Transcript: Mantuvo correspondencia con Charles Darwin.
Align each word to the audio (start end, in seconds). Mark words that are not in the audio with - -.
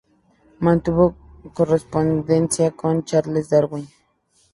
Mantuvo 0.65 1.15
correspondencia 1.53 2.71
con 2.71 3.03
Charles 3.05 3.49
Darwin. 3.49 3.87